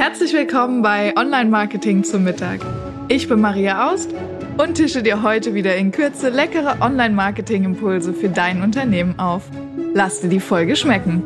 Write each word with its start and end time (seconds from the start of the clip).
Herzlich 0.00 0.32
willkommen 0.32 0.80
bei 0.80 1.14
Online 1.14 1.50
Marketing 1.50 2.04
zum 2.04 2.24
Mittag. 2.24 2.64
Ich 3.08 3.28
bin 3.28 3.38
Maria 3.38 3.90
Aust 3.92 4.14
und 4.56 4.76
tische 4.76 5.02
dir 5.02 5.22
heute 5.22 5.52
wieder 5.52 5.76
in 5.76 5.92
Kürze 5.92 6.30
leckere 6.30 6.80
Online 6.80 7.14
Marketing 7.14 7.64
Impulse 7.64 8.14
für 8.14 8.30
dein 8.30 8.62
Unternehmen 8.62 9.18
auf. 9.18 9.50
Lass 9.92 10.22
dir 10.22 10.30
die 10.30 10.40
Folge 10.40 10.74
schmecken. 10.74 11.22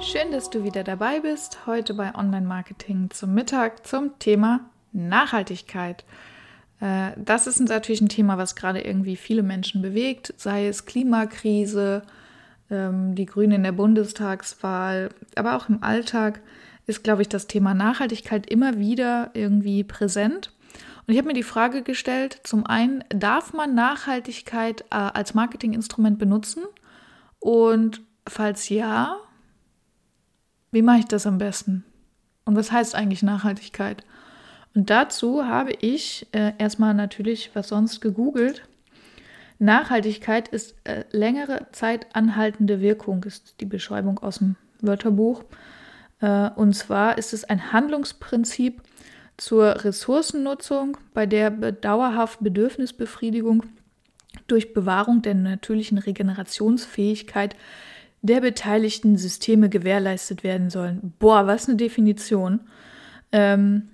Schön, 0.00 0.32
dass 0.32 0.48
du 0.48 0.64
wieder 0.64 0.84
dabei 0.84 1.20
bist. 1.20 1.66
Heute 1.66 1.92
bei 1.92 2.14
Online 2.14 2.46
Marketing 2.46 3.10
zum 3.10 3.34
Mittag 3.34 3.86
zum 3.86 4.18
Thema 4.18 4.70
Nachhaltigkeit. 4.92 6.06
Äh, 6.80 7.10
das 7.16 7.46
ist 7.46 7.60
natürlich 7.60 8.00
ein 8.00 8.08
Thema, 8.08 8.38
was 8.38 8.56
gerade 8.56 8.80
irgendwie 8.80 9.16
viele 9.16 9.42
Menschen 9.42 9.82
bewegt, 9.82 10.32
sei 10.38 10.66
es 10.66 10.86
Klimakrise, 10.86 12.04
die 12.70 13.26
Grünen 13.26 13.52
in 13.52 13.62
der 13.64 13.72
Bundestagswahl, 13.72 15.10
aber 15.34 15.56
auch 15.56 15.68
im 15.68 15.82
Alltag 15.82 16.40
ist, 16.86 17.02
glaube 17.02 17.22
ich, 17.22 17.28
das 17.28 17.46
Thema 17.46 17.74
Nachhaltigkeit 17.74 18.48
immer 18.48 18.78
wieder 18.78 19.30
irgendwie 19.34 19.84
präsent. 19.84 20.52
Und 21.06 21.14
ich 21.14 21.18
habe 21.18 21.28
mir 21.28 21.34
die 21.34 21.42
Frage 21.42 21.82
gestellt, 21.82 22.40
zum 22.44 22.64
einen, 22.66 23.02
darf 23.08 23.52
man 23.52 23.74
Nachhaltigkeit 23.74 24.82
äh, 24.90 24.94
als 24.94 25.34
Marketinginstrument 25.34 26.18
benutzen? 26.18 26.62
Und 27.40 28.02
falls 28.28 28.68
ja, 28.68 29.16
wie 30.70 30.82
mache 30.82 31.00
ich 31.00 31.06
das 31.06 31.26
am 31.26 31.38
besten? 31.38 31.84
Und 32.44 32.54
was 32.54 32.70
heißt 32.70 32.94
eigentlich 32.94 33.22
Nachhaltigkeit? 33.22 34.04
Und 34.74 34.90
dazu 34.90 35.44
habe 35.44 35.72
ich 35.80 36.28
äh, 36.32 36.52
erstmal 36.58 36.94
natürlich 36.94 37.50
was 37.54 37.68
sonst 37.68 38.00
gegoogelt 38.00 38.62
Nachhaltigkeit 39.60 40.48
ist 40.48 40.74
äh, 40.84 41.04
längere 41.12 41.66
Zeit 41.72 42.06
anhaltende 42.14 42.80
Wirkung, 42.80 43.22
ist 43.24 43.60
die 43.60 43.66
Beschreibung 43.66 44.18
aus 44.18 44.38
dem 44.38 44.56
Wörterbuch. 44.80 45.44
Äh, 46.20 46.50
und 46.56 46.74
zwar 46.74 47.18
ist 47.18 47.32
es 47.34 47.44
ein 47.44 47.72
Handlungsprinzip 47.72 48.82
zur 49.36 49.84
Ressourcennutzung, 49.84 50.96
bei 51.14 51.26
der 51.26 51.50
dauerhaft 51.50 52.42
Bedürfnisbefriedigung 52.42 53.64
durch 54.46 54.72
Bewahrung 54.72 55.22
der 55.22 55.34
natürlichen 55.34 55.98
Regenerationsfähigkeit 55.98 57.54
der 58.22 58.40
beteiligten 58.40 59.16
Systeme 59.16 59.68
gewährleistet 59.68 60.42
werden 60.42 60.70
sollen. 60.70 61.14
Boah, 61.18 61.46
was 61.46 61.68
eine 61.68 61.76
Definition. 61.76 62.60
Ähm, 63.32 63.88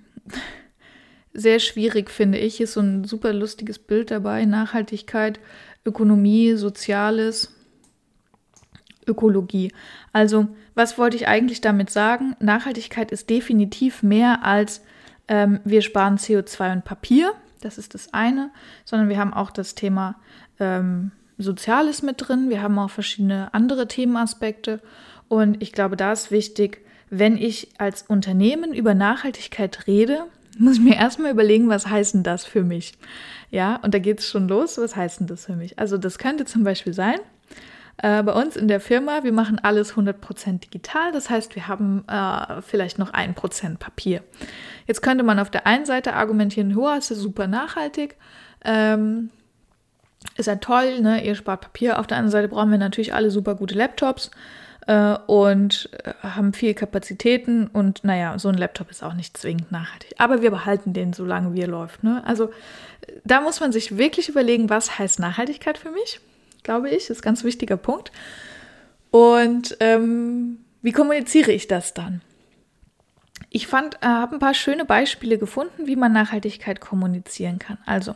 sehr 1.37 1.59
schwierig, 1.59 2.09
finde 2.09 2.39
ich. 2.39 2.59
Ist 2.59 2.73
so 2.73 2.81
ein 2.81 3.03
super 3.03 3.31
lustiges 3.31 3.77
Bild 3.77 4.09
dabei. 4.09 4.43
Nachhaltigkeit, 4.45 5.39
Ökonomie, 5.85 6.55
Soziales, 6.55 7.53
Ökologie. 9.05 9.71
Also, 10.11 10.47
was 10.73 10.97
wollte 10.97 11.15
ich 11.15 11.27
eigentlich 11.27 11.61
damit 11.61 11.91
sagen? 11.91 12.35
Nachhaltigkeit 12.39 13.11
ist 13.11 13.29
definitiv 13.29 14.01
mehr 14.01 14.43
als 14.43 14.81
ähm, 15.27 15.59
wir 15.63 15.83
sparen 15.83 16.17
CO2 16.17 16.73
und 16.73 16.85
Papier. 16.85 17.31
Das 17.61 17.77
ist 17.77 17.93
das 17.93 18.13
eine, 18.13 18.49
sondern 18.83 19.07
wir 19.07 19.19
haben 19.19 19.33
auch 19.33 19.51
das 19.51 19.75
Thema 19.75 20.15
ähm, 20.59 21.11
Soziales 21.37 22.01
mit 22.01 22.15
drin. 22.17 22.49
Wir 22.49 22.63
haben 22.63 22.79
auch 22.79 22.89
verschiedene 22.89 23.53
andere 23.53 23.87
Themenaspekte. 23.87 24.81
Und 25.27 25.61
ich 25.61 25.71
glaube, 25.71 25.97
da 25.97 26.13
ist 26.13 26.31
wichtig, 26.31 26.83
wenn 27.11 27.37
ich 27.37 27.69
als 27.77 28.01
Unternehmen 28.01 28.73
über 28.73 28.95
Nachhaltigkeit 28.95 29.85
rede, 29.85 30.25
muss 30.59 30.77
ich 30.77 30.83
mir 30.83 30.95
erstmal 30.95 31.31
überlegen, 31.31 31.69
was 31.69 31.87
heißt 31.87 32.15
denn 32.15 32.23
das 32.23 32.45
für 32.45 32.63
mich? 32.63 32.93
Ja, 33.49 33.77
und 33.77 33.93
da 33.93 33.99
geht 33.99 34.19
es 34.19 34.27
schon 34.27 34.47
los, 34.47 34.77
was 34.77 34.95
heißt 34.95 35.21
denn 35.21 35.27
das 35.27 35.45
für 35.45 35.55
mich? 35.55 35.79
Also 35.79 35.97
das 35.97 36.17
könnte 36.17 36.45
zum 36.45 36.63
Beispiel 36.63 36.93
sein, 36.93 37.19
äh, 37.97 38.21
bei 38.21 38.33
uns 38.33 38.55
in 38.55 38.67
der 38.67 38.79
Firma, 38.79 39.23
wir 39.23 39.31
machen 39.31 39.59
alles 39.61 39.95
100% 39.95 40.59
digital, 40.59 41.11
das 41.11 41.29
heißt, 41.29 41.55
wir 41.55 41.67
haben 41.67 42.03
äh, 42.07 42.61
vielleicht 42.61 42.99
noch 42.99 43.11
1% 43.13 43.77
Papier. 43.77 44.21
Jetzt 44.85 45.01
könnte 45.01 45.23
man 45.23 45.39
auf 45.39 45.49
der 45.49 45.65
einen 45.65 45.85
Seite 45.85 46.13
argumentieren, 46.13 46.75
hoa, 46.75 46.97
ist 46.97 47.09
ja 47.09 47.15
super 47.15 47.47
nachhaltig, 47.47 48.15
ähm, 48.63 49.31
ist 50.35 50.45
ja 50.45 50.57
toll, 50.57 50.99
ne? 51.01 51.25
ihr 51.25 51.35
spart 51.35 51.61
Papier. 51.61 51.99
Auf 51.99 52.07
der 52.07 52.17
anderen 52.17 52.31
Seite 52.31 52.47
brauchen 52.47 52.71
wir 52.71 52.77
natürlich 52.77 53.13
alle 53.13 53.31
super 53.31 53.55
gute 53.55 53.75
Laptops 53.75 54.31
äh, 54.87 55.17
und 55.27 55.89
äh, 56.03 56.13
haben 56.21 56.53
viel 56.53 56.73
Kapazitäten 56.73 57.67
und 57.67 58.03
naja, 58.03 58.39
so 58.39 58.49
ein 58.49 58.57
Laptop 58.57 58.89
ist 58.89 59.03
auch 59.03 59.13
nicht 59.13 59.37
zwingend 59.37 59.71
nachhaltig. 59.71 60.15
Aber 60.17 60.41
wir 60.41 60.49
behalten 60.49 60.93
den, 60.93 61.13
solange 61.13 61.53
wie 61.53 61.61
er 61.61 61.67
läuft. 61.67 62.03
Ne? 62.03 62.23
Also 62.25 62.49
da 63.23 63.41
muss 63.41 63.59
man 63.59 63.71
sich 63.71 63.97
wirklich 63.97 64.29
überlegen, 64.29 64.69
was 64.69 64.97
heißt 64.97 65.19
Nachhaltigkeit 65.19 65.77
für 65.77 65.91
mich, 65.91 66.19
glaube 66.63 66.89
ich, 66.89 67.09
ist 67.09 67.19
ein 67.19 67.21
ganz 67.21 67.43
wichtiger 67.43 67.77
Punkt. 67.77 68.11
Und 69.11 69.77
ähm, 69.79 70.59
wie 70.81 70.91
kommuniziere 70.91 71.51
ich 71.51 71.67
das 71.67 71.93
dann? 71.93 72.21
Ich 73.49 73.67
fand, 73.67 73.95
äh, 73.95 74.07
habe 74.07 74.35
ein 74.35 74.39
paar 74.39 74.53
schöne 74.53 74.85
Beispiele 74.85 75.37
gefunden, 75.37 75.87
wie 75.87 75.95
man 75.95 76.11
Nachhaltigkeit 76.11 76.81
kommunizieren 76.81 77.59
kann. 77.59 77.77
Also, 77.85 78.15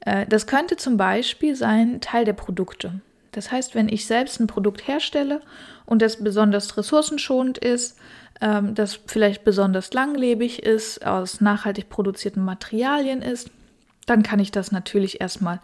äh, 0.00 0.26
das 0.26 0.46
könnte 0.46 0.76
zum 0.76 0.96
Beispiel 0.96 1.56
sein 1.56 2.00
Teil 2.00 2.24
der 2.24 2.32
Produkte. 2.32 3.00
Das 3.36 3.52
heißt, 3.52 3.74
wenn 3.74 3.90
ich 3.90 4.06
selbst 4.06 4.40
ein 4.40 4.46
Produkt 4.46 4.88
herstelle 4.88 5.42
und 5.84 6.00
das 6.00 6.24
besonders 6.24 6.78
ressourcenschonend 6.78 7.58
ist, 7.58 7.98
ähm, 8.40 8.74
das 8.74 8.98
vielleicht 9.06 9.44
besonders 9.44 9.92
langlebig 9.92 10.62
ist, 10.62 11.06
aus 11.06 11.42
nachhaltig 11.42 11.90
produzierten 11.90 12.42
Materialien 12.42 13.20
ist, 13.20 13.50
dann 14.06 14.22
kann 14.22 14.40
ich 14.40 14.52
das 14.52 14.72
natürlich 14.72 15.20
erstmal 15.20 15.60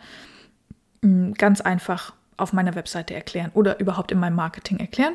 mm, 1.00 1.32
ganz 1.32 1.62
einfach 1.62 2.12
auf 2.36 2.52
meiner 2.52 2.74
Webseite 2.74 3.14
erklären 3.14 3.50
oder 3.54 3.80
überhaupt 3.80 4.12
in 4.12 4.18
meinem 4.18 4.36
Marketing 4.36 4.78
erklären. 4.78 5.14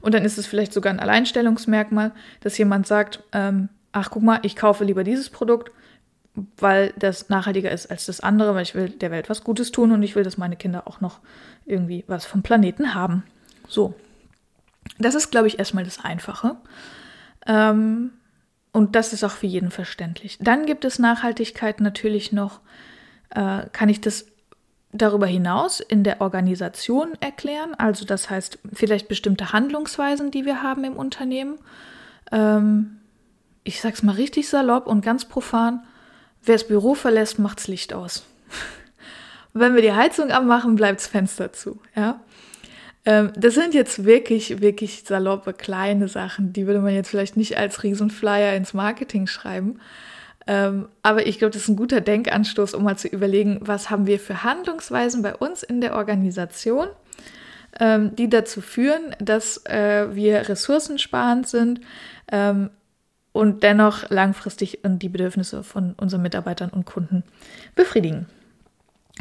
Und 0.00 0.14
dann 0.14 0.24
ist 0.24 0.38
es 0.38 0.46
vielleicht 0.46 0.72
sogar 0.72 0.94
ein 0.94 1.00
Alleinstellungsmerkmal, 1.00 2.12
dass 2.40 2.56
jemand 2.56 2.86
sagt, 2.86 3.22
ähm, 3.32 3.68
ach 3.92 4.10
guck 4.10 4.22
mal, 4.22 4.38
ich 4.40 4.56
kaufe 4.56 4.84
lieber 4.84 5.04
dieses 5.04 5.28
Produkt, 5.28 5.70
weil 6.34 6.92
das 6.96 7.28
nachhaltiger 7.28 7.70
ist 7.70 7.90
als 7.90 8.06
das 8.06 8.20
andere, 8.20 8.54
weil 8.54 8.62
ich 8.62 8.74
will 8.74 8.88
der 8.88 9.10
Welt 9.10 9.28
was 9.28 9.44
Gutes 9.44 9.72
tun 9.72 9.92
und 9.92 10.02
ich 10.02 10.14
will, 10.14 10.24
dass 10.24 10.38
meine 10.38 10.56
Kinder 10.56 10.86
auch 10.86 11.00
noch 11.00 11.18
irgendwie 11.66 12.04
was 12.06 12.24
vom 12.24 12.42
Planeten 12.42 12.94
haben. 12.94 13.24
So. 13.68 13.94
Das 14.98 15.14
ist, 15.14 15.30
glaube 15.30 15.48
ich, 15.48 15.58
erstmal 15.58 15.84
das 15.84 16.04
Einfache. 16.04 16.56
Ähm, 17.46 18.12
und 18.72 18.94
das 18.94 19.12
ist 19.12 19.24
auch 19.24 19.32
für 19.32 19.46
jeden 19.46 19.70
verständlich. 19.70 20.38
Dann 20.40 20.66
gibt 20.66 20.84
es 20.84 20.98
Nachhaltigkeit 20.98 21.80
natürlich 21.80 22.32
noch, 22.32 22.60
äh, 23.30 23.66
kann 23.72 23.88
ich 23.88 24.00
das 24.00 24.26
darüber 24.92 25.26
hinaus 25.26 25.80
in 25.80 26.02
der 26.04 26.20
Organisation 26.20 27.12
erklären. 27.20 27.74
Also 27.74 28.04
das 28.04 28.30
heißt 28.30 28.58
vielleicht 28.72 29.08
bestimmte 29.08 29.52
Handlungsweisen, 29.52 30.30
die 30.30 30.44
wir 30.44 30.62
haben 30.62 30.84
im 30.84 30.96
Unternehmen. 30.96 31.58
Ähm, 32.32 32.98
ich 33.62 33.80
sage 33.80 33.94
es 33.94 34.02
mal 34.02 34.14
richtig 34.14 34.48
salopp 34.48 34.86
und 34.86 35.04
ganz 35.04 35.24
profan. 35.24 35.84
Wer 36.42 36.54
das 36.54 36.66
Büro 36.66 36.94
verlässt, 36.94 37.38
macht's 37.38 37.68
Licht 37.68 37.92
aus. 37.92 38.24
Wenn 39.52 39.74
wir 39.74 39.82
die 39.82 39.92
Heizung 39.92 40.30
abmachen, 40.30 40.76
bleibt's 40.76 41.06
Fenster 41.06 41.52
zu. 41.52 41.80
Ja? 41.94 42.20
Ähm, 43.04 43.32
das 43.36 43.54
sind 43.54 43.74
jetzt 43.74 44.04
wirklich, 44.04 44.60
wirklich 44.60 45.04
saloppe 45.06 45.52
kleine 45.52 46.08
Sachen, 46.08 46.52
die 46.52 46.66
würde 46.66 46.80
man 46.80 46.94
jetzt 46.94 47.10
vielleicht 47.10 47.36
nicht 47.36 47.56
als 47.56 47.82
Riesenflyer 47.82 48.54
ins 48.54 48.74
Marketing 48.74 49.26
schreiben. 49.26 49.80
Ähm, 50.46 50.88
aber 51.02 51.26
ich 51.26 51.38
glaube, 51.38 51.52
das 51.52 51.62
ist 51.62 51.68
ein 51.68 51.76
guter 51.76 52.00
Denkanstoß, 52.00 52.74
um 52.74 52.84
mal 52.84 52.96
zu 52.96 53.08
überlegen, 53.08 53.58
was 53.60 53.90
haben 53.90 54.06
wir 54.06 54.18
für 54.18 54.42
Handlungsweisen 54.42 55.22
bei 55.22 55.34
uns 55.34 55.62
in 55.62 55.80
der 55.80 55.94
Organisation, 55.94 56.88
ähm, 57.78 58.16
die 58.16 58.28
dazu 58.28 58.60
führen, 58.60 59.14
dass 59.18 59.64
äh, 59.66 60.08
wir 60.14 60.48
ressourcensparend 60.48 61.46
sind, 61.46 61.80
ähm, 62.32 62.70
und 63.32 63.62
dennoch 63.62 64.10
langfristig 64.10 64.80
die 64.84 65.08
Bedürfnisse 65.08 65.62
von 65.62 65.94
unseren 65.94 66.22
Mitarbeitern 66.22 66.70
und 66.70 66.84
Kunden 66.84 67.22
befriedigen. 67.74 68.26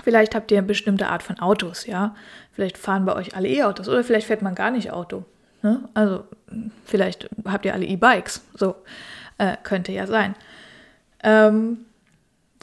Vielleicht 0.03 0.35
habt 0.35 0.51
ihr 0.51 0.57
eine 0.57 0.67
bestimmte 0.67 1.07
Art 1.07 1.23
von 1.23 1.39
Autos, 1.39 1.85
ja. 1.85 2.15
Vielleicht 2.53 2.77
fahren 2.77 3.05
bei 3.05 3.15
euch 3.15 3.35
alle 3.35 3.47
E-Autos 3.47 3.87
oder 3.87 4.03
vielleicht 4.03 4.27
fährt 4.27 4.41
man 4.41 4.55
gar 4.55 4.71
nicht 4.71 4.91
Auto. 4.91 5.25
Ne? 5.61 5.81
Also 5.93 6.23
vielleicht 6.85 7.29
habt 7.45 7.65
ihr 7.65 7.73
alle 7.73 7.85
E-Bikes. 7.85 8.41
So 8.55 8.75
äh, 9.37 9.57
könnte 9.63 9.91
ja 9.91 10.07
sein. 10.07 10.35
Ähm, 11.23 11.85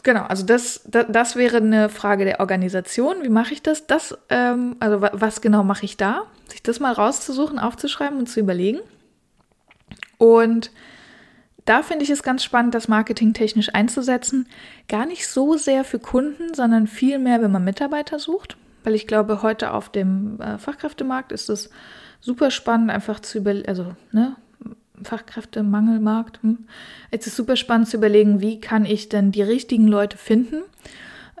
genau, 0.03 0.23
also 0.23 0.45
das, 0.45 0.81
das, 0.85 1.05
das, 1.09 1.35
wäre 1.35 1.57
eine 1.57 1.89
Frage 1.89 2.25
der 2.25 2.39
Organisation. 2.39 3.23
Wie 3.23 3.29
mache 3.29 3.53
ich 3.53 3.61
das? 3.61 3.87
Das, 3.87 4.17
ähm, 4.29 4.75
also 4.79 5.01
was 5.01 5.41
genau 5.41 5.63
mache 5.63 5.85
ich 5.85 5.97
da? 5.97 6.23
Sich 6.47 6.63
das 6.63 6.79
mal 6.79 6.93
rauszusuchen, 6.93 7.59
aufzuschreiben 7.59 8.17
und 8.17 8.27
zu 8.27 8.39
überlegen. 8.39 8.79
Und 10.17 10.71
da 11.67 11.83
finde 11.83 12.03
ich 12.03 12.09
es 12.09 12.23
ganz 12.23 12.43
spannend, 12.43 12.73
das 12.73 12.87
marketingtechnisch 12.87 13.75
einzusetzen. 13.75 14.47
Gar 14.87 15.05
nicht 15.05 15.27
so 15.27 15.57
sehr 15.57 15.83
für 15.83 15.99
Kunden, 15.99 16.53
sondern 16.53 16.87
viel 16.87 17.19
mehr, 17.19 17.41
wenn 17.41 17.51
man 17.51 17.63
Mitarbeiter 17.63 18.19
sucht. 18.19 18.55
Weil 18.83 18.95
ich 18.95 19.05
glaube, 19.05 19.41
heute 19.41 19.73
auf 19.73 19.89
dem 19.89 20.39
äh, 20.39 20.57
Fachkräftemarkt 20.57 21.33
ist 21.33 21.49
es 21.49 21.69
super 22.21 22.51
spannend, 22.51 22.89
einfach 22.89 23.19
zu 23.19 23.39
überlegen, 23.39 23.67
also, 23.67 23.95
ne, 24.13 24.37
Fachkräftemangelmarkt. 25.03 26.41
Hm. 26.41 26.67
Es 27.11 27.27
ist 27.27 27.35
super 27.35 27.57
spannend 27.57 27.89
zu 27.89 27.97
überlegen, 27.97 28.39
wie 28.39 28.61
kann 28.61 28.85
ich 28.85 29.09
denn 29.09 29.33
die 29.33 29.43
richtigen 29.43 29.87
Leute 29.87 30.17
finden. 30.17 30.63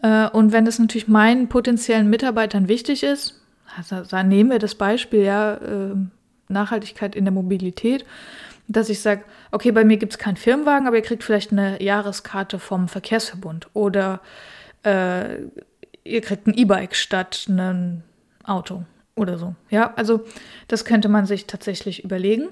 Äh, 0.03 0.29
und 0.29 0.51
wenn 0.51 0.65
das 0.65 0.77
natürlich 0.77 1.07
meinen 1.07 1.47
potenziellen 1.47 2.09
Mitarbeitern 2.09 2.67
wichtig 2.67 3.03
ist, 3.03 3.41
also, 3.77 4.01
dann 4.09 4.27
nehmen 4.27 4.49
wir 4.49 4.59
das 4.59 4.75
Beispiel, 4.75 5.23
ja, 5.23 5.53
äh, 5.53 5.95
Nachhaltigkeit 6.49 7.15
in 7.15 7.25
der 7.25 7.33
Mobilität, 7.33 8.05
dass 8.67 8.89
ich 8.89 9.01
sage, 9.01 9.23
okay, 9.51 9.71
bei 9.71 9.85
mir 9.85 9.97
gibt 9.97 10.13
es 10.13 10.19
keinen 10.19 10.37
Firmenwagen, 10.37 10.87
aber 10.87 10.97
ihr 10.97 11.03
kriegt 11.03 11.23
vielleicht 11.23 11.51
eine 11.51 11.81
Jahreskarte 11.81 12.59
vom 12.59 12.87
Verkehrsverbund 12.87 13.67
oder 13.73 14.19
äh, 14.83 15.43
ihr 16.03 16.21
kriegt 16.21 16.47
ein 16.47 16.53
E-Bike 16.53 16.95
statt 16.95 17.45
ein 17.49 18.03
Auto 18.43 18.83
oder 19.15 19.37
so. 19.37 19.55
Ja, 19.69 19.93
also 19.95 20.25
das 20.67 20.85
könnte 20.85 21.09
man 21.09 21.25
sich 21.25 21.47
tatsächlich 21.47 22.03
überlegen. 22.03 22.49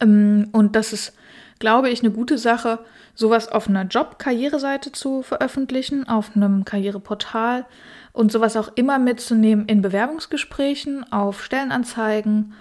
Ähm, 0.00 0.48
und 0.52 0.76
das 0.76 0.92
ist, 0.92 1.14
glaube 1.58 1.90
ich, 1.90 2.00
eine 2.00 2.12
gute 2.12 2.38
Sache, 2.38 2.80
sowas 3.14 3.48
auf 3.48 3.68
einer 3.68 3.84
Job-Karriereseite 3.84 4.92
zu 4.92 5.22
veröffentlichen, 5.22 6.08
auf 6.08 6.36
einem 6.36 6.64
Karriereportal 6.64 7.66
und 8.12 8.32
sowas 8.32 8.56
auch 8.56 8.70
immer 8.74 8.98
mitzunehmen 8.98 9.66
in 9.66 9.82
Bewerbungsgesprächen, 9.82 11.12
auf 11.12 11.42
Stellenanzeigen, 11.42 12.54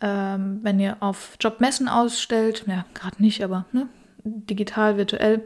ähm, 0.00 0.60
wenn 0.62 0.80
ihr 0.80 0.96
auf 1.00 1.36
Jobmessen 1.40 1.88
ausstellt, 1.88 2.64
ja, 2.66 2.84
gerade 2.94 3.22
nicht, 3.22 3.44
aber 3.44 3.66
ne, 3.72 3.88
digital, 4.24 4.96
virtuell, 4.96 5.42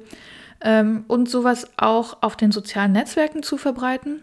ähm, 0.60 1.04
und 1.08 1.28
sowas 1.28 1.70
auch 1.76 2.22
auf 2.22 2.36
den 2.36 2.52
sozialen 2.52 2.92
Netzwerken 2.92 3.42
zu 3.42 3.56
verbreiten. 3.56 4.22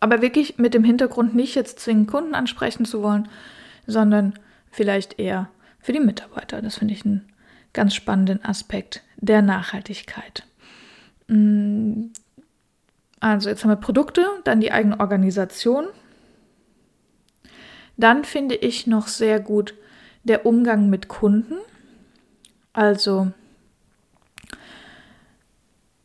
Aber 0.00 0.22
wirklich 0.22 0.58
mit 0.58 0.74
dem 0.74 0.84
Hintergrund 0.84 1.34
nicht 1.34 1.54
jetzt 1.54 1.80
zwingend 1.80 2.08
Kunden 2.08 2.34
ansprechen 2.34 2.84
zu 2.84 3.02
wollen, 3.02 3.28
sondern 3.86 4.34
vielleicht 4.70 5.18
eher 5.18 5.48
für 5.80 5.92
die 5.92 6.00
Mitarbeiter. 6.00 6.62
Das 6.62 6.78
finde 6.78 6.94
ich 6.94 7.04
einen 7.04 7.32
ganz 7.72 7.94
spannenden 7.94 8.44
Aspekt 8.44 9.02
der 9.16 9.42
Nachhaltigkeit. 9.42 10.44
Mm, 11.28 12.06
also 13.20 13.48
jetzt 13.48 13.64
haben 13.64 13.70
wir 13.70 13.76
Produkte, 13.76 14.26
dann 14.44 14.60
die 14.60 14.72
eigene 14.72 15.00
Organisation. 15.00 15.86
Dann 17.96 18.24
finde 18.24 18.54
ich 18.54 18.86
noch 18.86 19.08
sehr 19.08 19.40
gut 19.40 19.74
der 20.24 20.44
Umgang 20.44 20.90
mit 20.90 21.08
Kunden. 21.08 21.54
Also 22.72 23.30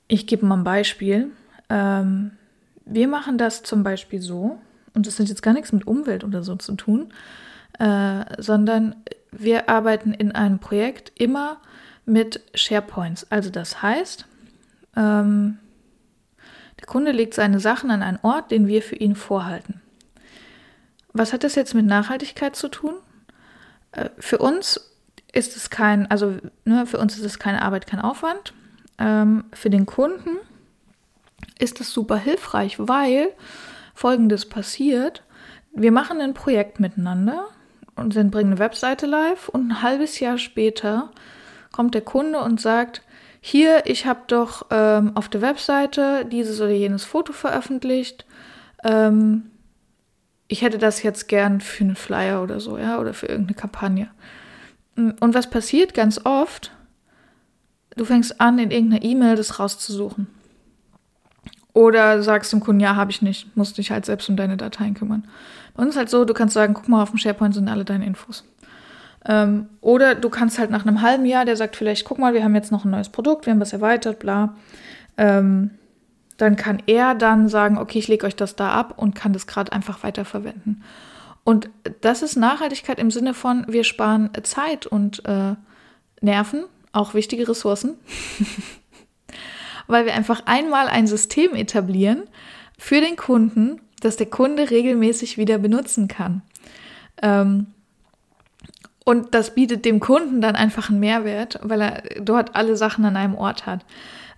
ich 0.08 0.28
gebe 0.28 0.46
mal 0.46 0.58
ein 0.58 0.64
Beispiel. 0.64 1.32
Ähm, 1.70 2.32
wir 2.86 3.08
machen 3.08 3.38
das 3.38 3.64
zum 3.64 3.84
Beispiel 3.84 4.22
so, 4.22 4.60
und 4.94 5.08
das 5.08 5.20
hat 5.20 5.28
jetzt 5.28 5.44
gar 5.44 5.54
nichts 5.54 5.72
mit 5.72 5.88
Umwelt 5.88 6.24
oder 6.24 6.44
so 6.44 6.56
zu 6.56 6.76
tun, 6.76 7.14
äh, 7.80 8.26
sondern 8.38 8.96
wir 9.32 9.70
arbeiten 9.70 10.14
in 10.14 10.34
einem 10.34 10.60
Projekt 10.60 11.12
immer 11.16 11.58
mit 12.06 12.42
SharePoints. 12.54 13.32
Also 13.32 13.50
das 13.50 13.82
heißt, 13.82 14.28
ähm, 14.96 15.58
der 16.80 16.86
Kunde 16.88 17.12
legt 17.12 17.34
seine 17.34 17.60
Sachen 17.60 17.92
an 17.92 18.02
einen 18.04 18.20
Ort, 18.22 18.52
den 18.52 18.68
wir 18.68 18.82
für 18.82 18.96
ihn 18.96 19.16
vorhalten. 19.16 19.81
Was 21.14 21.34
hat 21.34 21.44
das 21.44 21.56
jetzt 21.56 21.74
mit 21.74 21.86
Nachhaltigkeit 21.86 22.56
zu 22.56 22.70
tun? 22.70 22.94
Äh, 23.92 24.10
für 24.18 24.38
uns 24.38 24.92
ist 25.34 25.56
es 25.56 25.70
kein, 25.70 26.10
also 26.10 26.38
ne, 26.66 26.86
für 26.86 26.98
uns 26.98 27.18
ist 27.18 27.26
es 27.26 27.40
keine 27.40 27.62
Arbeit, 27.62 27.88
kein 27.88 28.02
Aufwand. 28.02 28.54
Ähm, 28.98 29.46
für 29.54 29.70
den 29.70 29.86
Kunden 29.86 30.38
ist 31.60 31.80
es 31.80 31.92
super 31.92 32.18
hilfreich, 32.18 32.76
weil 32.80 33.30
folgendes 33.94 34.48
passiert. 34.48 35.24
Wir 35.74 35.92
machen 35.92 36.20
ein 36.20 36.34
Projekt 36.34 36.80
miteinander 36.80 37.46
und 37.96 38.14
sind, 38.14 38.32
bringen 38.32 38.52
eine 38.52 38.60
Webseite 38.60 39.06
live 39.06 39.48
und 39.50 39.70
ein 39.70 39.82
halbes 39.82 40.20
Jahr 40.20 40.38
später 40.38 41.12
kommt 41.72 41.94
der 41.94 42.02
Kunde 42.02 42.40
und 42.40 42.60
sagt, 42.60 43.02
hier, 43.40 43.84
ich 43.86 44.06
habe 44.06 44.22
doch 44.28 44.68
ähm, 44.70 45.14
auf 45.16 45.30
der 45.30 45.42
Webseite 45.42 46.26
dieses 46.26 46.60
oder 46.60 46.72
jenes 46.72 47.06
Foto 47.06 47.34
veröffentlicht. 47.34 48.26
Ähm, 48.84 49.51
ich 50.52 50.62
hätte 50.62 50.78
das 50.78 51.02
jetzt 51.02 51.30
gern 51.30 51.62
für 51.62 51.86
einen 51.86 51.96
Flyer 51.96 52.44
oder 52.44 52.60
so, 52.60 52.78
ja, 52.78 53.00
oder 53.00 53.14
für 53.14 53.28
irgendeine 53.28 53.56
Kampagne. 53.56 54.10
Und 54.98 55.34
was 55.34 55.50
passiert 55.50 55.94
ganz 55.94 56.20
oft? 56.26 56.72
Du 57.96 58.04
fängst 58.04 58.42
an, 58.42 58.60
in 58.60 58.70
irgendeiner 58.70 59.02
E-Mail 59.02 59.38
das 59.38 59.60
rauszusuchen. 59.60 60.28
Oder 61.72 62.22
sagst 62.22 62.52
dem 62.52 62.60
Kunden, 62.60 62.82
ja, 62.82 62.98
habe 62.98 63.12
ich 63.12 63.22
nicht, 63.22 63.56
musst 63.56 63.78
dich 63.78 63.92
halt 63.92 64.06
selbst 64.06 64.28
um 64.28 64.36
deine 64.36 64.58
Dateien 64.58 64.94
kümmern. 64.94 65.26
Bei 65.74 65.84
uns 65.84 65.92
ist 65.92 65.98
halt 65.98 66.10
so, 66.10 66.26
du 66.26 66.34
kannst 66.34 66.54
sagen, 66.54 66.74
guck 66.74 66.90
mal, 66.90 67.02
auf 67.02 67.12
dem 67.12 67.18
SharePoint 67.18 67.54
sind 67.54 67.70
alle 67.70 67.86
deine 67.86 68.06
Infos. 68.06 68.44
Ähm, 69.26 69.70
oder 69.80 70.16
du 70.16 70.30
kannst 70.30 70.60
halt 70.60 70.70
nach 70.70 70.86
einem 70.86 71.02
halben 71.02 71.26
Jahr, 71.26 71.46
der 71.46 71.56
sagt 71.56 71.78
vielleicht, 71.78 72.04
guck 72.04 72.20
mal, 72.20 72.34
wir 72.34 72.44
haben 72.44 72.56
jetzt 72.56 72.74
noch 72.74 72.84
ein 72.84 72.92
neues 72.92 73.08
Produkt, 73.08 73.46
wir 73.46 73.54
haben 73.54 73.62
was 73.62 73.72
erweitert, 73.72 74.20
bla. 74.20 74.56
Ähm, 75.16 75.72
dann 76.42 76.56
kann 76.56 76.82
er 76.88 77.16
dann 77.16 77.48
sagen, 77.48 77.78
okay, 77.78 78.00
ich 78.00 78.08
lege 78.08 78.26
euch 78.26 78.36
das 78.36 78.56
da 78.56 78.72
ab 78.72 78.96
und 78.98 79.16
kann 79.16 79.34
das 79.34 79.48
gerade 79.48 79.72
einfach 79.72 80.04
weiterverwenden. 80.04 80.84
Und 81.44 81.70
das 82.02 82.22
ist 82.22 82.36
Nachhaltigkeit 82.36 83.00
im 83.00 83.12
Sinne 83.12 83.34
von, 83.34 83.66
wir 83.68 83.84
sparen 83.84 84.30
Zeit 84.44 84.86
und 84.86 85.26
äh, 85.26 85.56
Nerven, 86.22 86.66
auch 86.92 87.14
wichtige 87.14 87.48
Ressourcen. 87.48 87.96
weil 89.88 90.06
wir 90.06 90.14
einfach 90.14 90.44
einmal 90.46 90.88
ein 90.88 91.06
System 91.06 91.54
etablieren 91.54 92.24
für 92.78 93.02
den 93.02 93.16
Kunden, 93.16 93.82
das 94.00 94.16
der 94.16 94.28
Kunde 94.28 94.72
regelmäßig 94.72 95.38
wieder 95.38 95.58
benutzen 95.58 96.08
kann. 96.08 96.42
Ähm, 97.22 97.68
und 99.04 99.34
das 99.36 99.54
bietet 99.54 99.84
dem 99.86 100.00
Kunden 100.00 100.42
dann 100.42 100.56
einfach 100.56 100.90
einen 100.90 101.00
Mehrwert, 101.00 101.60
weil 101.62 101.82
er 101.82 102.04
dort 102.22 102.56
alle 102.56 102.78
Sachen 102.78 103.04
an 103.04 103.18
einem 103.18 103.36
Ort 103.36 103.66
hat. 103.66 103.86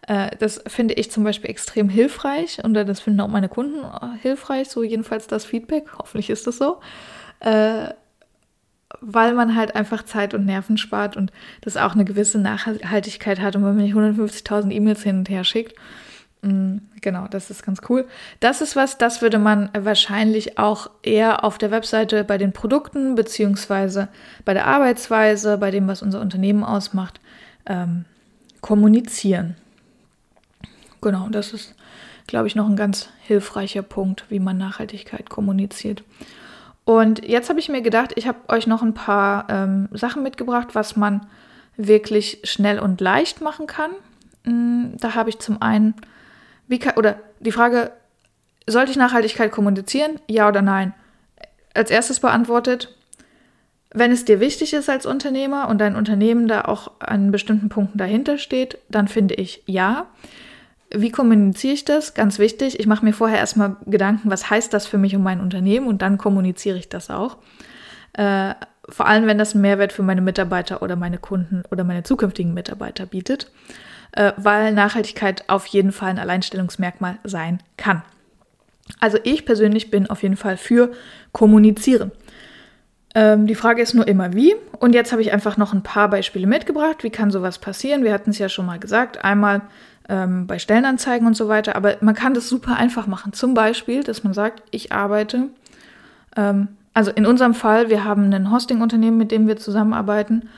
Äh, 0.07 0.35
das 0.37 0.61
finde 0.67 0.95
ich 0.95 1.11
zum 1.11 1.23
Beispiel 1.23 1.49
extrem 1.49 1.89
hilfreich 1.89 2.63
und 2.63 2.73
das 2.73 2.99
finden 2.99 3.21
auch 3.21 3.27
meine 3.27 3.49
Kunden 3.49 3.83
äh, 3.83 4.17
hilfreich, 4.21 4.69
so 4.69 4.83
jedenfalls 4.83 5.27
das 5.27 5.45
Feedback. 5.45 5.85
Hoffentlich 5.97 6.29
ist 6.29 6.47
das 6.47 6.57
so. 6.57 6.79
Äh, 7.39 7.89
weil 9.01 9.33
man 9.33 9.55
halt 9.55 9.75
einfach 9.75 10.03
Zeit 10.03 10.33
und 10.33 10.45
Nerven 10.45 10.77
spart 10.77 11.17
und 11.17 11.31
das 11.61 11.77
auch 11.77 11.93
eine 11.93 12.05
gewisse 12.05 12.37
Nachhaltigkeit 12.37 13.39
hat 13.39 13.55
und 13.55 13.63
wenn 13.63 13.75
man 13.75 13.83
nicht 13.83 13.95
150.000 13.95 14.71
E-Mails 14.71 15.03
hin 15.03 15.19
und 15.19 15.29
her 15.29 15.43
schickt. 15.43 15.75
Mm, 16.41 16.77
genau, 17.01 17.27
das 17.27 17.49
ist 17.49 17.65
ganz 17.65 17.79
cool. 17.89 18.05
Das 18.39 18.61
ist 18.61 18.75
was, 18.75 18.97
das 18.97 19.21
würde 19.21 19.39
man 19.39 19.69
wahrscheinlich 19.77 20.59
auch 20.59 20.89
eher 21.01 21.43
auf 21.43 21.57
der 21.57 21.71
Webseite 21.71 22.23
bei 22.23 22.37
den 22.37 22.53
Produkten 22.53 23.15
beziehungsweise 23.15 24.09
bei 24.45 24.53
der 24.53 24.67
Arbeitsweise, 24.67 25.57
bei 25.57 25.71
dem, 25.71 25.87
was 25.87 26.01
unser 26.01 26.21
Unternehmen 26.21 26.63
ausmacht, 26.63 27.19
ähm, 27.65 28.05
kommunizieren. 28.61 29.55
Genau, 31.03 31.27
das 31.29 31.51
ist, 31.51 31.75
glaube 32.27 32.47
ich, 32.47 32.55
noch 32.55 32.67
ein 32.67 32.77
ganz 32.77 33.09
hilfreicher 33.21 33.81
Punkt, 33.81 34.25
wie 34.29 34.39
man 34.39 34.57
Nachhaltigkeit 34.57 35.29
kommuniziert. 35.29 36.03
Und 36.85 37.25
jetzt 37.27 37.49
habe 37.49 37.59
ich 37.59 37.67
mir 37.67 37.81
gedacht, 37.81 38.13
ich 38.15 38.25
habe 38.25 38.39
euch 38.47 38.67
noch 38.67 38.81
ein 38.81 38.93
paar 38.93 39.47
ähm, 39.49 39.89
Sachen 39.91 40.23
mitgebracht, 40.23 40.69
was 40.73 40.95
man 40.95 41.27
wirklich 41.75 42.39
schnell 42.43 42.79
und 42.79 43.01
leicht 43.01 43.41
machen 43.41 43.67
kann. 43.67 43.91
Mm, 44.45 44.97
da 44.97 45.13
habe 45.13 45.29
ich 45.29 45.39
zum 45.39 45.61
einen, 45.61 45.93
wie 46.67 46.79
kann, 46.79 46.95
oder 46.95 47.17
die 47.39 47.51
Frage, 47.51 47.91
sollte 48.65 48.91
ich 48.91 48.97
Nachhaltigkeit 48.97 49.51
kommunizieren? 49.51 50.21
Ja 50.27 50.47
oder 50.47 50.61
nein? 50.61 50.93
Als 51.73 51.91
erstes 51.91 52.21
beantwortet, 52.21 52.95
wenn 53.93 54.11
es 54.11 54.23
dir 54.23 54.39
wichtig 54.39 54.73
ist 54.73 54.89
als 54.89 55.05
Unternehmer 55.05 55.67
und 55.67 55.79
dein 55.79 55.97
Unternehmen 55.97 56.47
da 56.47 56.61
auch 56.63 56.91
an 56.99 57.31
bestimmten 57.31 57.67
Punkten 57.67 57.97
dahinter 57.97 58.37
steht, 58.37 58.77
dann 58.89 59.09
finde 59.09 59.35
ich 59.35 59.63
ja. 59.65 60.07
Wie 60.95 61.11
kommuniziere 61.11 61.73
ich 61.73 61.85
das? 61.85 62.13
Ganz 62.13 62.39
wichtig. 62.39 62.79
Ich 62.79 62.87
mache 62.87 63.03
mir 63.03 63.13
vorher 63.13 63.39
erstmal 63.39 63.77
Gedanken, 63.85 64.29
was 64.29 64.49
heißt 64.49 64.73
das 64.73 64.85
für 64.85 64.97
mich 64.97 65.15
und 65.15 65.23
mein 65.23 65.41
Unternehmen 65.41 65.87
und 65.87 66.01
dann 66.01 66.17
kommuniziere 66.17 66.77
ich 66.77 66.89
das 66.89 67.09
auch. 67.09 67.37
Äh, 68.13 68.53
vor 68.89 69.07
allem, 69.07 69.25
wenn 69.25 69.37
das 69.37 69.53
einen 69.53 69.61
Mehrwert 69.61 69.93
für 69.93 70.03
meine 70.03 70.21
Mitarbeiter 70.21 70.81
oder 70.81 70.95
meine 70.95 71.17
Kunden 71.17 71.63
oder 71.71 71.83
meine 71.83 72.03
zukünftigen 72.03 72.53
Mitarbeiter 72.53 73.05
bietet, 73.05 73.51
äh, 74.11 74.33
weil 74.37 74.71
Nachhaltigkeit 74.73 75.45
auf 75.47 75.65
jeden 75.67 75.91
Fall 75.91 76.11
ein 76.11 76.19
Alleinstellungsmerkmal 76.19 77.17
sein 77.23 77.59
kann. 77.77 78.03
Also 78.99 79.17
ich 79.23 79.45
persönlich 79.45 79.89
bin 79.89 80.09
auf 80.09 80.21
jeden 80.21 80.37
Fall 80.37 80.57
für 80.57 80.91
Kommunizieren. 81.31 82.11
Ähm, 83.15 83.47
die 83.47 83.55
Frage 83.55 83.81
ist 83.81 83.93
nur 83.93 84.07
immer 84.07 84.33
wie. 84.33 84.55
Und 84.79 84.93
jetzt 84.93 85.11
habe 85.11 85.21
ich 85.21 85.31
einfach 85.31 85.57
noch 85.57 85.73
ein 85.73 85.83
paar 85.83 86.09
Beispiele 86.09 86.47
mitgebracht. 86.47 87.03
Wie 87.03 87.09
kann 87.09 87.31
sowas 87.31 87.59
passieren? 87.59 88.03
Wir 88.03 88.13
hatten 88.13 88.31
es 88.31 88.39
ja 88.39 88.49
schon 88.49 88.65
mal 88.65 88.79
gesagt. 88.79 89.23
Einmal 89.23 89.61
ähm, 90.09 90.47
bei 90.47 90.59
Stellenanzeigen 90.59 91.27
und 91.27 91.35
so 91.35 91.47
weiter. 91.47 91.75
Aber 91.75 91.97
man 92.01 92.15
kann 92.15 92.33
das 92.33 92.49
super 92.49 92.75
einfach 92.75 93.07
machen. 93.07 93.33
Zum 93.33 93.53
Beispiel, 93.53 94.03
dass 94.03 94.23
man 94.23 94.33
sagt, 94.33 94.63
ich 94.71 94.91
arbeite, 94.91 95.49
ähm, 96.35 96.69
also 96.93 97.11
in 97.11 97.25
unserem 97.25 97.53
Fall, 97.53 97.89
wir 97.89 98.03
haben 98.03 98.31
ein 98.33 98.51
Hosting-Unternehmen, 98.51 99.17
mit 99.17 99.31
dem 99.31 99.47
wir 99.47 99.57
zusammenarbeiten 99.57 100.49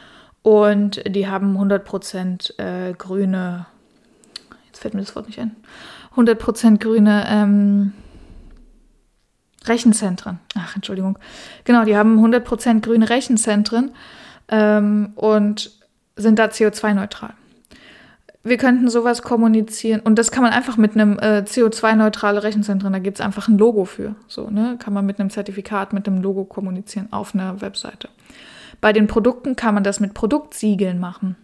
und 0.42 1.02
die 1.08 1.28
haben 1.28 1.58
100% 1.58 2.60
äh, 2.60 2.94
grüne, 2.94 3.66
jetzt 4.68 4.80
fällt 4.80 4.94
mir 4.94 5.02
das 5.02 5.16
Wort 5.16 5.28
nicht 5.28 5.40
ein, 5.40 5.56
100% 6.16 6.78
grüne 6.80 7.26
ähm, 7.28 7.94
Rechenzentren. 9.66 10.40
Ach, 10.56 10.76
Entschuldigung. 10.76 11.18
Genau, 11.64 11.86
die 11.86 11.98
haben 11.98 12.24
100% 12.24 12.82
grüne 12.82 13.10
Rechenzentren 13.10 13.92
ähm, 14.50 15.14
und 15.16 15.72
sind 16.16 16.38
da 16.38 16.46
CO2-neutral 16.46 17.34
wir 18.46 18.58
könnten 18.58 18.90
sowas 18.90 19.24
kommunizieren 19.24 20.02
und 20.02 20.20
das 20.20 20.32
kann 20.32 20.44
man 20.44 20.54
einfach 20.54 20.78
mit 20.78 20.94
einem 20.94 21.18
äh, 21.18 21.44
CO2-neutrale 21.46 22.44
Rechenzentren, 22.44 22.94
da 22.94 23.00
gibt 23.00 23.18
es 23.18 23.26
einfach 23.26 23.48
ein 23.48 23.58
Logo 23.58 23.86
für. 23.86 24.16
So, 24.28 24.52
ne? 24.52 24.78
Kann 24.78 24.94
man 24.94 25.04
mit 25.04 25.20
einem 25.20 25.32
Zertifikat, 25.32 25.94
mit 25.94 26.08
einem 26.08 26.22
Logo 26.22 26.46
kommunizieren 26.46 27.08
auf 27.12 27.34
einer 27.34 27.60
Webseite. 27.62 28.08
Bei 28.82 28.94
den 28.94 29.08
Produkten 29.08 29.56
kann 29.56 29.74
man 29.74 29.84
das 29.84 30.00
mit 30.00 30.14
Produktsiegeln 30.14 31.00
machen. 31.00 31.36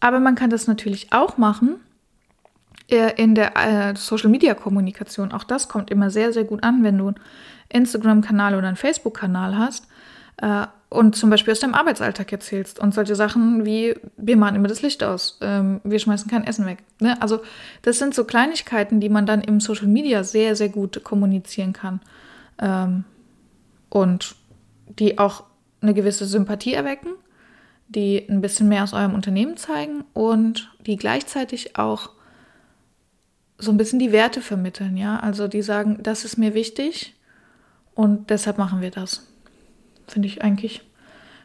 Aber 0.00 0.18
man 0.18 0.34
kann 0.34 0.50
das 0.50 0.66
natürlich 0.66 1.12
auch 1.12 1.38
machen 1.38 1.76
äh, 2.90 3.12
in 3.14 3.36
der 3.36 3.56
äh, 3.56 3.94
Social-Media-Kommunikation. 3.94 5.30
Auch 5.30 5.44
das 5.44 5.68
kommt 5.68 5.92
immer 5.92 6.10
sehr, 6.10 6.32
sehr 6.32 6.44
gut 6.44 6.64
an, 6.64 6.82
wenn 6.82 6.98
du 6.98 7.06
einen 7.06 7.20
Instagram-Kanal 7.68 8.56
oder 8.56 8.66
einen 8.66 8.76
Facebook-Kanal 8.76 9.56
hast 9.56 9.86
äh, 10.38 10.66
und 10.92 11.16
zum 11.16 11.30
Beispiel 11.30 11.52
aus 11.52 11.60
deinem 11.60 11.74
Arbeitsalltag 11.74 12.30
erzählst 12.32 12.78
und 12.78 12.94
solche 12.94 13.14
Sachen 13.14 13.64
wie, 13.64 13.94
wir 14.16 14.36
machen 14.36 14.56
immer 14.56 14.68
das 14.68 14.82
Licht 14.82 15.02
aus, 15.02 15.38
ähm, 15.40 15.80
wir 15.84 15.98
schmeißen 15.98 16.30
kein 16.30 16.44
Essen 16.44 16.66
weg. 16.66 16.78
Ne? 17.00 17.20
Also 17.20 17.40
das 17.82 17.98
sind 17.98 18.14
so 18.14 18.24
Kleinigkeiten, 18.24 19.00
die 19.00 19.08
man 19.08 19.26
dann 19.26 19.40
im 19.40 19.60
Social 19.60 19.86
Media 19.86 20.22
sehr, 20.22 20.54
sehr 20.54 20.68
gut 20.68 21.02
kommunizieren 21.02 21.72
kann 21.72 22.00
ähm, 22.58 23.04
und 23.88 24.36
die 24.98 25.18
auch 25.18 25.44
eine 25.80 25.94
gewisse 25.94 26.26
Sympathie 26.26 26.74
erwecken, 26.74 27.10
die 27.88 28.26
ein 28.28 28.40
bisschen 28.40 28.68
mehr 28.68 28.84
aus 28.84 28.92
eurem 28.92 29.14
Unternehmen 29.14 29.56
zeigen 29.56 30.04
und 30.12 30.70
die 30.86 30.96
gleichzeitig 30.96 31.76
auch 31.76 32.10
so 33.58 33.70
ein 33.70 33.76
bisschen 33.76 33.98
die 33.98 34.12
Werte 34.12 34.40
vermitteln, 34.40 34.96
ja. 34.96 35.20
Also 35.20 35.46
die 35.48 35.62
sagen, 35.62 35.98
das 36.02 36.24
ist 36.24 36.36
mir 36.36 36.52
wichtig 36.54 37.14
und 37.94 38.30
deshalb 38.30 38.58
machen 38.58 38.80
wir 38.80 38.90
das. 38.90 39.31
Finde 40.12 40.28
ich 40.28 40.42
eigentlich 40.42 40.82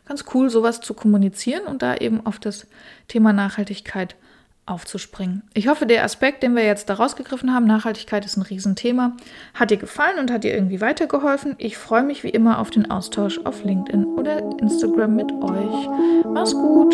ganz 0.06 0.26
cool, 0.34 0.50
sowas 0.50 0.82
zu 0.82 0.94
kommunizieren 0.94 1.64
und 1.68 1.82
da 1.82 1.96
eben 1.96 2.26
auf 2.26 2.38
das 2.38 2.68
Thema 3.08 3.32
Nachhaltigkeit 3.32 4.18
aufzuspringen. 4.66 5.44
Ich 5.54 5.70
hoffe, 5.70 5.86
der 5.86 6.04
Aspekt, 6.04 6.44
den 6.44 6.54
wir 6.54 6.66
jetzt 6.66 6.90
da 6.90 6.96
rausgegriffen 6.96 7.54
haben, 7.54 7.66
Nachhaltigkeit 7.66 8.26
ist 8.26 8.36
ein 8.36 8.42
Riesenthema, 8.42 9.16
hat 9.54 9.72
dir 9.72 9.78
gefallen 9.78 10.20
und 10.20 10.32
hat 10.32 10.44
dir 10.44 10.54
irgendwie 10.54 10.82
weitergeholfen. 10.82 11.56
Ich 11.60 11.78
freue 11.78 12.04
mich 12.04 12.26
wie 12.26 12.30
immer 12.30 12.60
auf 12.60 12.70
den 12.70 12.92
Austausch 12.92 13.40
auf 13.46 13.64
LinkedIn 13.64 14.04
oder 14.04 14.40
Instagram 14.60 15.16
mit 15.16 15.32
euch. 15.32 15.88
Mach's 16.26 16.52
gut! 16.52 16.94